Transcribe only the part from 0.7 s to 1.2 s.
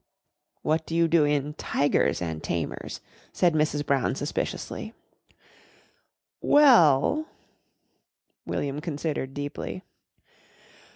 do you